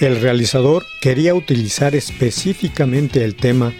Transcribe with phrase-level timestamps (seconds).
[0.00, 3.74] El realizador quería utilizar específicamente el tema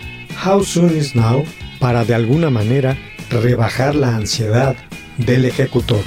[0.44, 1.46] How Soon Is Now
[1.78, 2.98] para de alguna manera
[3.30, 4.76] rebajar la ansiedad
[5.16, 6.02] del ejecutor.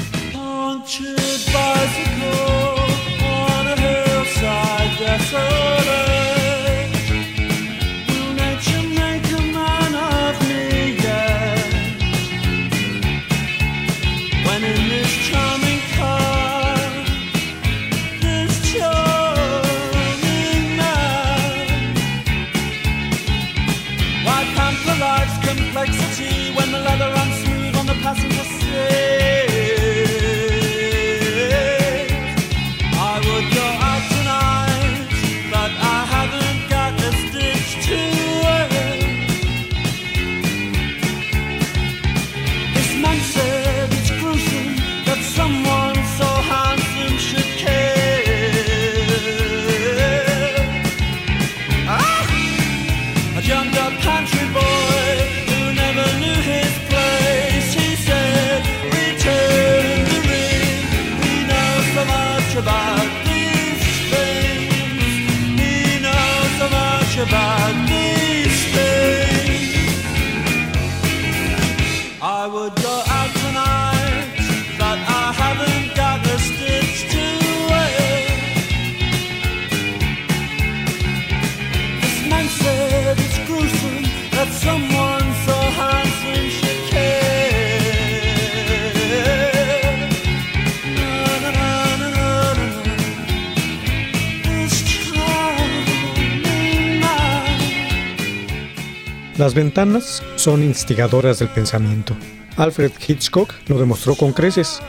[99.43, 102.15] Las ventanas son instigadoras del pensamiento.
[102.55, 104.79] Alfred Hitchcock lo demostró con creces.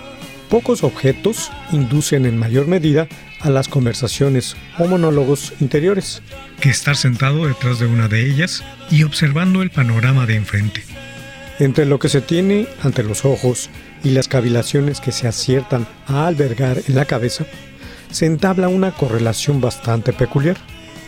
[0.49, 3.09] Pocos objetos inducen en mayor medida
[3.41, 6.23] a las conversaciones o monólogos interiores
[6.61, 10.85] que estar sentado detrás de una de ellas y observando el panorama de enfrente.
[11.59, 13.71] Entre lo que se tiene ante los ojos
[14.05, 17.45] y las cavilaciones que se aciertan a albergar en la cabeza,
[18.13, 20.59] se entabla una correlación bastante peculiar.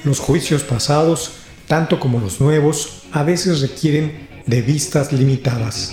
[0.02, 5.92] Los juicios pasados tanto como los nuevos, a veces requieren de vistas limitadas.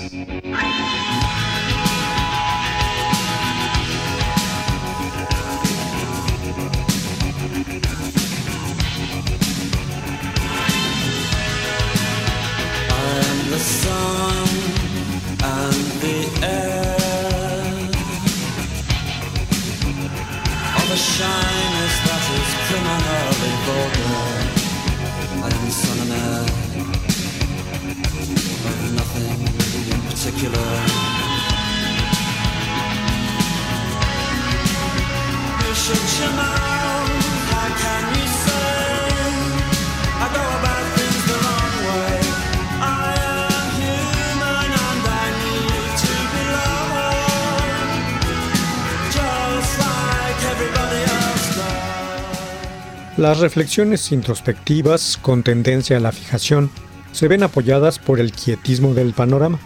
[53.18, 56.72] Las reflexiones introspectivas con tendencia a la fijación
[57.12, 59.60] se ven apoyadas por el quietismo del panorama.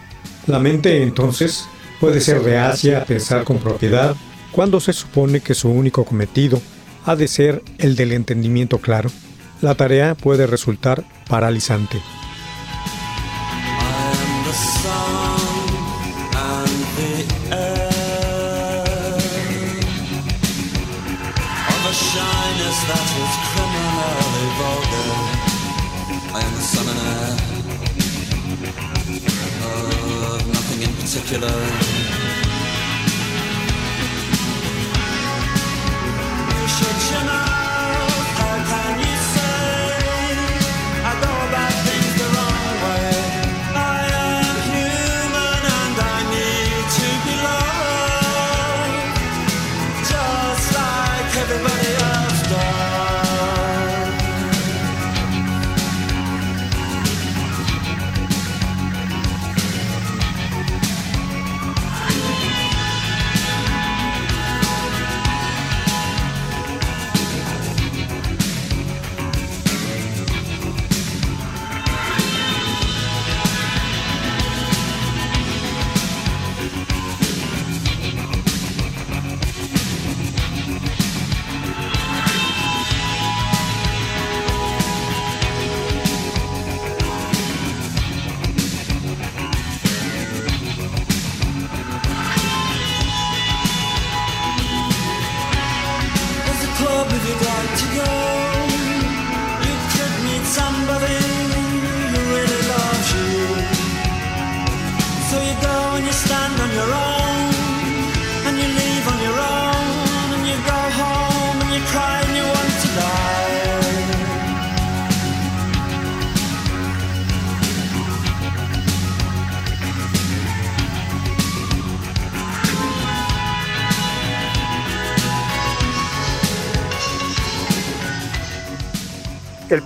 [0.48, 1.66] La mente entonces
[2.00, 4.16] puede ser reacia a pensar con propiedad
[4.58, 6.60] cuando se supone que su único cometido
[7.06, 9.12] ha de ser el del entendimiento claro,
[9.62, 12.02] la tarea puede resultar paralizante.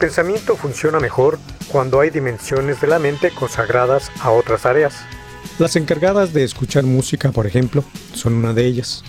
[0.01, 1.37] Pensamiento funciona mejor
[1.71, 4.95] cuando hay dimensiones de la mente consagradas a otras áreas.
[5.59, 7.83] Las encargadas de escuchar música, por ejemplo,
[8.15, 9.03] son una de ellas.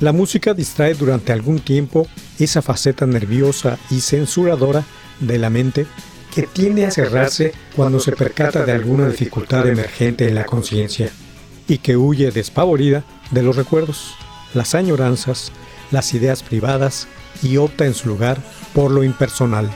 [0.00, 2.08] La música distrae durante algún tiempo
[2.38, 4.84] esa faceta nerviosa y censuradora
[5.20, 5.86] de la mente
[6.34, 11.10] que tiende a cerrarse cuando se percata de alguna dificultad emergente en la conciencia
[11.66, 14.14] y que huye despavorida de los recuerdos,
[14.54, 15.52] las añoranzas,
[15.90, 17.06] las ideas privadas
[17.42, 18.38] y opta en su lugar
[18.72, 19.70] por lo impersonal.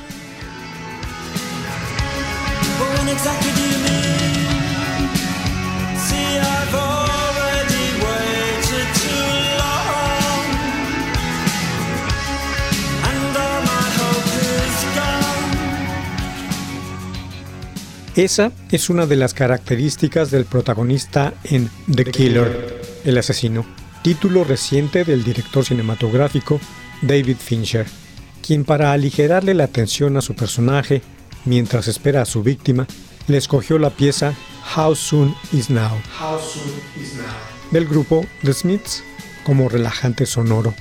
[18.16, 23.64] Esa es una de las características del protagonista en The Killer, el asesino,
[24.02, 26.60] título reciente del director cinematográfico
[27.00, 27.86] David Fincher,
[28.46, 31.00] quien para aligerarle la atención a su personaje
[31.46, 32.86] mientras espera a su víctima,
[33.28, 34.34] le escogió la pieza
[34.76, 35.96] How Soon Is Now,
[37.70, 39.02] del grupo The Smiths
[39.42, 40.74] como relajante sonoro.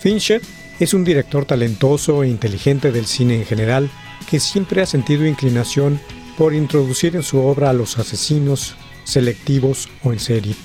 [0.00, 0.40] Fincher
[0.78, 3.90] es un director talentoso e inteligente del cine en general
[4.30, 6.00] que siempre ha sentido inclinación
[6.40, 10.56] por introducir en su obra a los asesinos selectivos o en serie.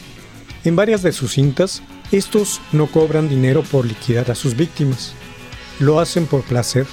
[0.64, 1.82] En varias de sus cintas,
[2.14, 5.12] estos no cobran dinero por liquidar a sus víctimas.
[5.80, 6.88] Lo hacen por placer,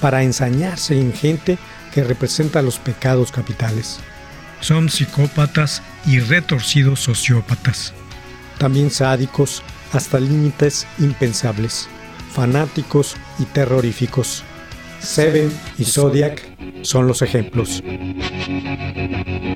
[0.00, 1.58] para ensañarse en gente
[1.92, 3.98] que representa los pecados capitales.
[4.60, 7.92] Son psicópatas y retorcidos sociópatas.
[8.56, 11.88] También sádicos hasta límites impensables,
[12.32, 14.44] fanáticos y terroríficos.
[15.00, 16.52] Seven y Zodiac
[16.82, 17.82] son los ejemplos.
[18.74, 19.51] Thank you.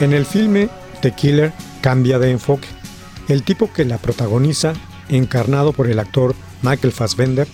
[0.00, 0.70] En el filme,
[1.02, 1.52] The Killer
[1.82, 2.66] cambia de enfoque.
[3.28, 4.72] El tipo que la protagoniza,
[5.10, 7.46] encarnado por el actor Michael Fassbender,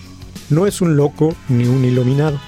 [0.49, 2.39] no es un loco ni un iluminado.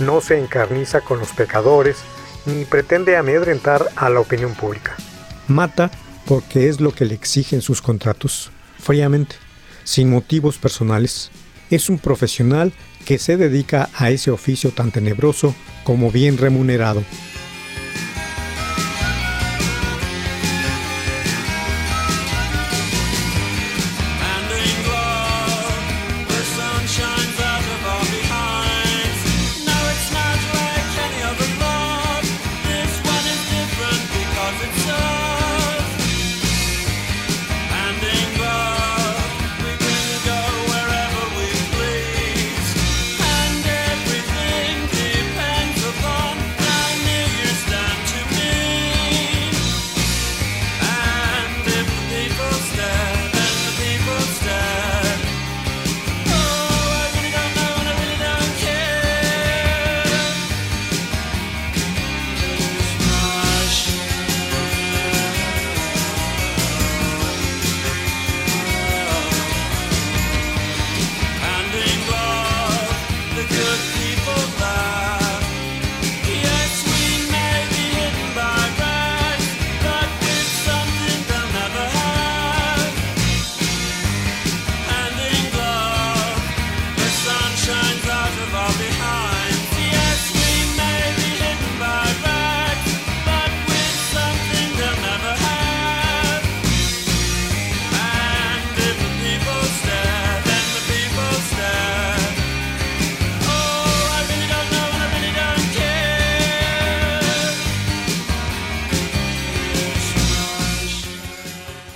[0.00, 1.98] No se encarniza con los pecadores
[2.46, 4.96] ni pretende amedrentar a la opinión pública.
[5.46, 5.88] Mata
[6.26, 9.36] porque es lo que le exigen sus contratos, fríamente,
[9.84, 11.30] sin motivos personales.
[11.70, 12.72] Es un profesional
[13.04, 17.04] que se dedica a ese oficio tan tenebroso como bien remunerado.
[34.64, 35.03] the sorry.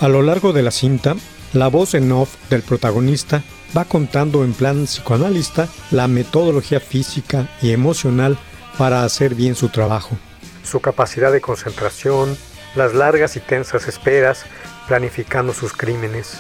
[0.00, 1.17] A lo largo de la cinta,
[1.52, 3.43] la voz en off del protagonista
[3.76, 8.38] va contando en plan psicoanalista la metodología física y emocional
[8.76, 10.17] para hacer bien su trabajo.
[10.62, 12.37] su capacidad de concentración,
[12.76, 14.45] las largas y tensas esperas,
[14.87, 16.38] planificando sus crímenes.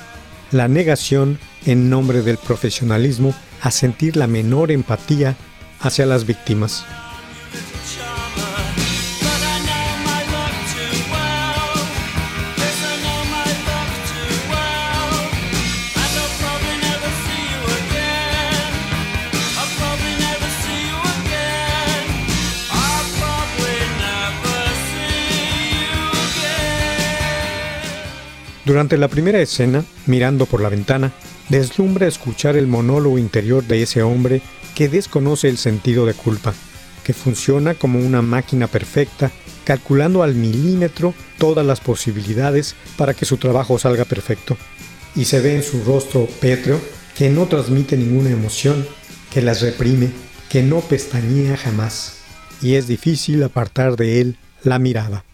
[0.52, 5.36] La negación en nombre del profesionalismo a sentir la menor empatía
[5.80, 6.84] hacia las víctimas.
[28.68, 31.14] Durante la primera escena, mirando por la ventana,
[31.48, 34.42] deslumbra escuchar el monólogo interior de ese hombre
[34.74, 36.52] que desconoce el sentido de culpa,
[37.02, 39.30] que funciona como una máquina perfecta,
[39.64, 44.58] calculando al milímetro todas las posibilidades para que su trabajo salga perfecto.
[45.16, 46.78] Y se ve en su rostro pétreo
[47.16, 48.86] que no transmite ninguna emoción,
[49.32, 50.10] que las reprime,
[50.50, 52.18] que no pestañea jamás,
[52.60, 55.24] y es difícil apartar de él la mirada.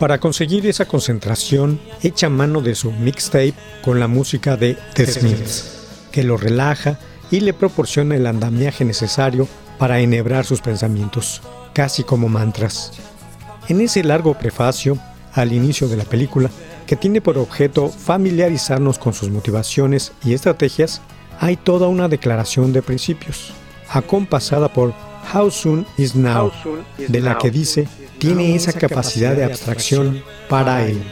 [0.00, 3.52] Para conseguir esa concentración, echa mano de su mixtape
[3.84, 6.98] con la música de The Smiths, que lo relaja
[7.30, 9.46] y le proporciona el andamiaje necesario
[9.78, 11.42] para enhebrar sus pensamientos,
[11.74, 12.92] casi como mantras.
[13.68, 14.96] En ese largo prefacio,
[15.34, 16.50] al inicio de la película,
[16.86, 21.02] que tiene por objeto familiarizarnos con sus motivaciones y estrategias,
[21.40, 23.52] hay toda una declaración de principios,
[23.90, 24.94] acompasada por
[25.34, 26.50] How Soon Is Now,
[26.96, 27.86] de la que dice
[28.20, 31.02] tiene esa capacidad de abstracción para él.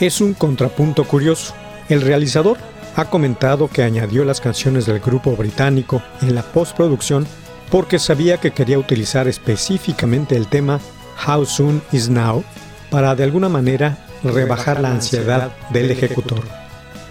[0.00, 1.54] Es un contrapunto curioso.
[1.88, 2.58] El realizador
[2.96, 7.26] ha comentado que añadió las canciones del grupo británico en la postproducción
[7.70, 10.80] porque sabía que quería utilizar específicamente el tema
[11.26, 12.44] How Soon Is Now
[12.90, 16.42] para de alguna manera rebajar la ansiedad del ejecutor.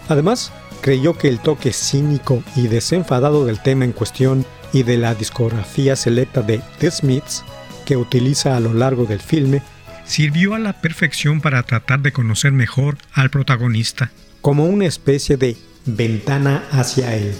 [0.10, 5.16] Además, creyó que el toque cínico y desenfadado del tema en cuestión y de la
[5.16, 7.44] discografía selecta de The Smiths
[7.86, 9.62] que utiliza a lo largo del filme
[10.14, 15.58] sirvió a la perfección para tratar de conocer mejor al protagonista, como una especie de
[15.88, 17.34] ventana hacia él.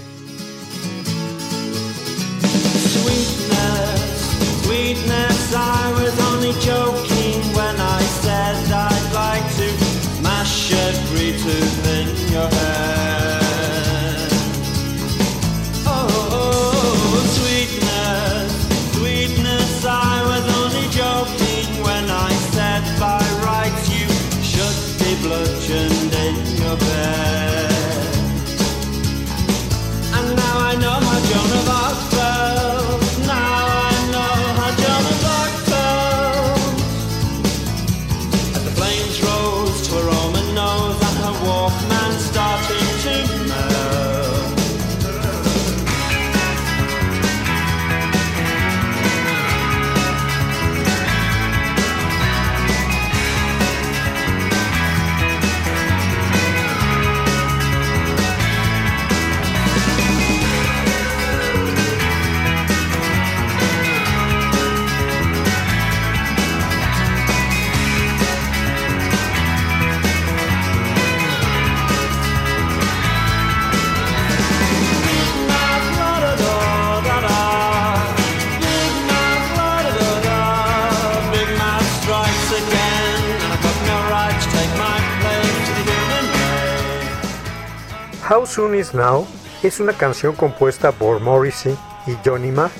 [88.76, 89.26] Is Now
[89.62, 91.76] es una canción compuesta por Morrissey
[92.08, 92.72] y Johnny Marr,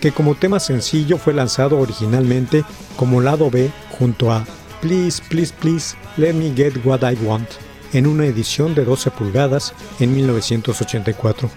[0.00, 2.64] que como tema sencillo fue lanzado originalmente
[2.96, 4.44] como lado B junto a
[4.80, 7.48] Please, Please, Please, Let Me Get What I Want,
[7.92, 11.50] en una edición de 12 pulgadas en 1984.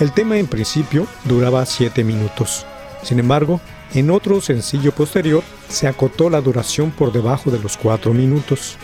[0.00, 2.66] El tema en principio duraba 7 minutos.
[3.02, 3.60] Sin embargo,
[3.94, 8.76] en otro sencillo posterior se acotó la duración por debajo de los 4 minutos.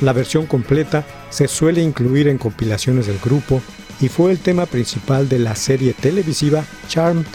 [0.00, 3.60] La versión completa se suele incluir en compilaciones del grupo
[4.00, 7.26] y fue el tema principal de la serie televisiva Charmed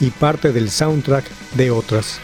[0.00, 2.20] y parte del soundtrack de otras.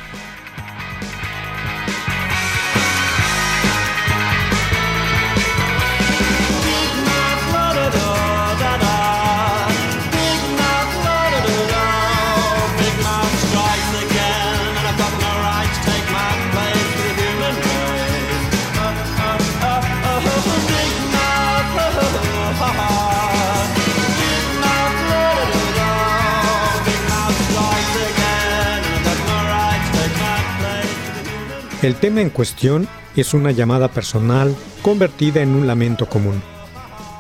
[31.87, 36.43] El tema en cuestión es una llamada personal convertida en un lamento común.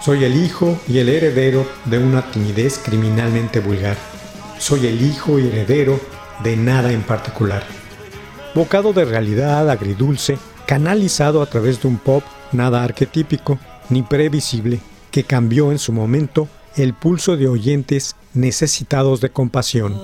[0.04, 3.96] Soy el hijo y el heredero de una timidez criminalmente vulgar.
[4.58, 6.00] Soy el hijo y heredero
[6.42, 7.62] de nada en particular.
[8.56, 14.80] Bocado de realidad agridulce, canalizado a través de un pop nada arquetípico ni previsible,
[15.12, 19.94] que cambió en su momento el pulso de oyentes necesitados de compasión.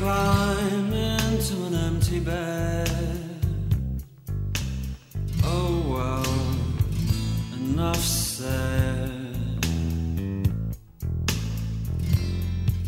[0.00, 2.90] Climb into an empty bed,
[5.44, 6.34] oh well,
[7.60, 9.26] enough said.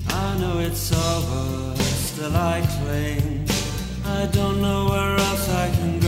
[0.09, 3.47] I know it's over, still I cling.
[4.07, 6.02] I don't know where else I can go.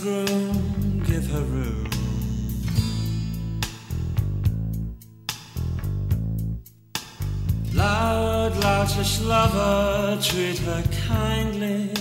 [0.00, 1.90] Groom, give her room.
[7.74, 11.92] Loud, loutish lover, treat her kindly,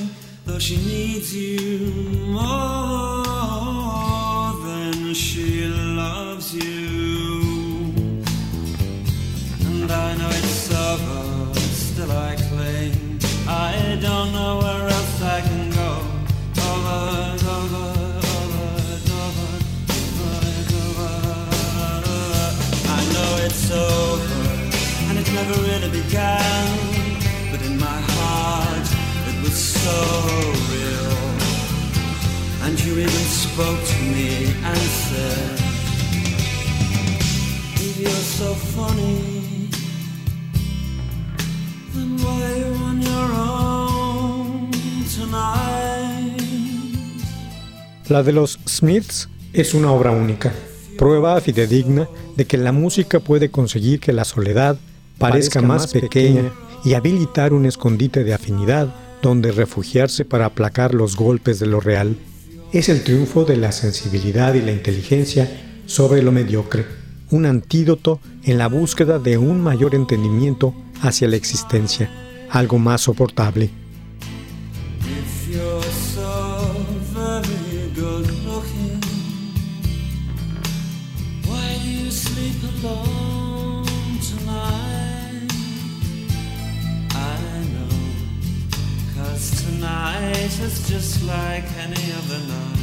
[0.46, 1.92] though she needs you
[2.28, 3.89] more
[33.60, 34.30] spoke to me
[34.64, 35.60] and said,
[37.76, 39.70] If you're so funny,
[41.94, 44.72] then why are you on your own
[45.14, 46.40] tonight?
[48.08, 50.54] La de los Smiths es una obra única,
[50.98, 54.78] prueba fidedigna de que la música puede conseguir que la soledad
[55.18, 56.54] parezca más pequeña
[56.86, 62.16] y habilitar un escondite de afinidad donde refugiarse para aplacar los golpes de lo real.
[62.72, 65.50] Es el triunfo de la sensibilidad y la inteligencia
[65.88, 66.86] sobre lo mediocre,
[67.32, 72.12] un antídoto en la búsqueda de un mayor entendimiento hacia la existencia,
[72.52, 73.72] algo más soportable.
[90.58, 92.80] Just like any other night.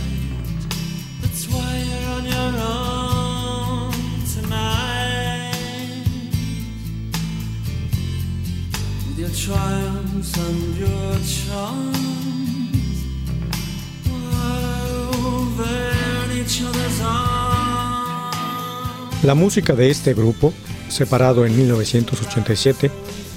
[19.22, 20.52] La música de este grupo,
[20.88, 22.90] separado en 1987,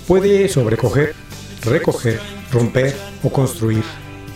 [0.07, 1.15] puede sobrecoger,
[1.63, 2.19] recoger,
[2.51, 3.83] romper o construir,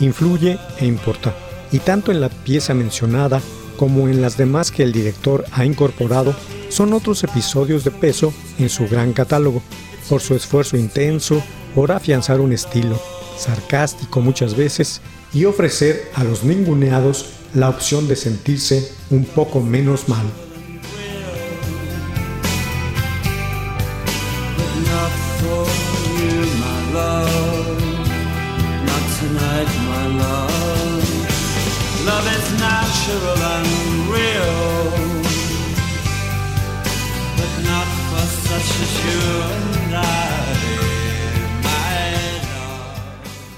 [0.03, 1.33] influye e importa.
[1.71, 3.41] Y tanto en la pieza mencionada
[3.77, 6.35] como en las demás que el director ha incorporado,
[6.69, 9.61] son otros episodios de peso en su gran catálogo,
[10.09, 11.41] por su esfuerzo intenso
[11.73, 12.99] por afianzar un estilo,
[13.37, 15.01] sarcástico muchas veces,
[15.33, 20.25] y ofrecer a los ninguneados la opción de sentirse un poco menos mal.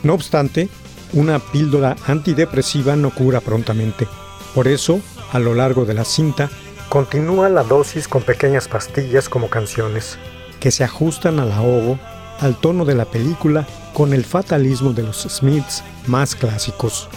[0.05, 0.69] No obstante,
[1.13, 4.07] una píldora antidepresiva no cura prontamente.
[4.53, 4.99] Por eso,
[5.31, 6.51] a lo largo de la cinta,
[6.89, 10.19] continúa la dosis con pequeñas pastillas como canciones,
[10.59, 11.97] que se ajustan al ahogo,
[12.39, 13.65] al tono de la película,
[13.95, 17.09] con el fatalismo de los Smiths más clásicos.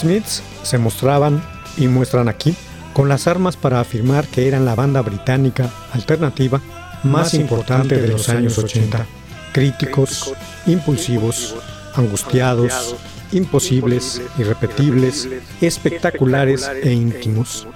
[0.00, 1.42] Smiths se mostraban
[1.76, 2.54] y muestran aquí
[2.94, 6.60] con las armas para afirmar que eran la banda británica alternativa
[7.04, 9.06] más importante de los años 80.
[9.52, 10.32] Críticos,
[10.66, 11.54] impulsivos,
[11.94, 12.96] angustiados,
[13.32, 15.28] imposibles, irrepetibles,
[15.60, 17.66] espectaculares e íntimos.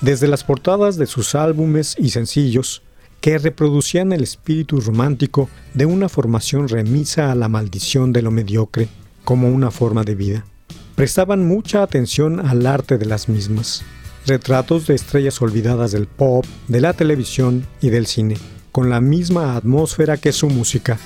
[0.00, 2.82] Desde las portadas de sus álbumes y sencillos,
[3.20, 8.88] que reproducían el espíritu romántico de una formación remisa a la maldición de lo mediocre
[9.24, 10.44] como una forma de vida
[10.96, 13.84] prestaban mucha atención al arte de las mismas.
[14.26, 18.36] Retratos de estrellas olvidadas del pop, de la televisión y del cine,
[18.72, 20.98] con la misma atmósfera que su música.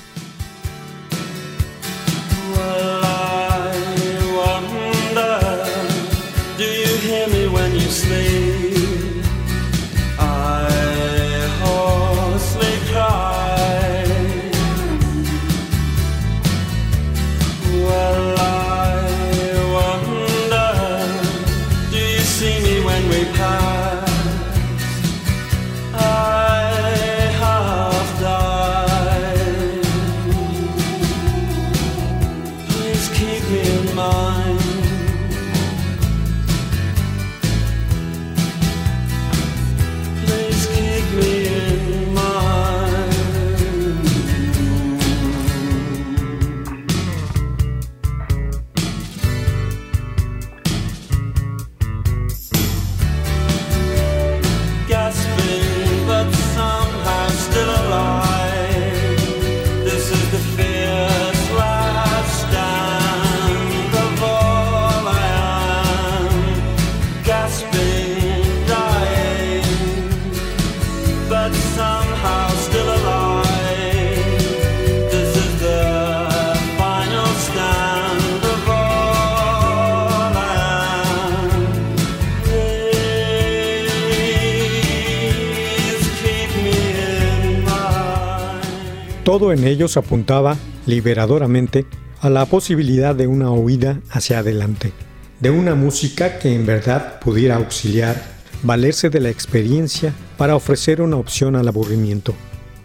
[89.51, 91.85] En ellos apuntaba liberadoramente
[92.21, 94.93] a la posibilidad de una huida hacia adelante,
[95.39, 98.21] de una música que en verdad pudiera auxiliar,
[98.63, 102.33] valerse de la experiencia para ofrecer una opción al aburrimiento.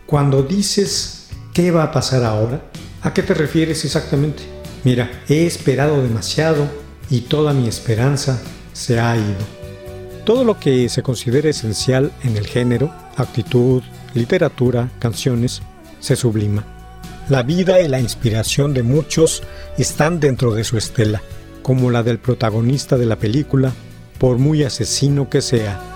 [0.07, 2.63] Cuando dices, ¿qué va a pasar ahora?
[3.03, 4.43] ¿A qué te refieres exactamente?
[4.83, 6.67] Mira, he esperado demasiado
[7.11, 8.41] y toda mi esperanza
[8.73, 9.57] se ha ido.
[10.25, 13.83] Todo lo que se considera esencial en el género, actitud,
[14.15, 15.63] literatura, canciones,
[16.07, 16.65] se sublima.
[17.29, 19.43] La vida y la inspiración de muchos
[19.77, 21.21] están dentro de su estela,
[21.63, 23.73] como la del protagonista de la película,
[24.19, 25.96] por muy asesino que sea.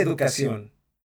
[0.00, 0.73] Educación.